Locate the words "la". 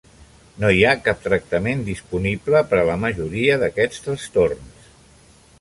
2.89-2.97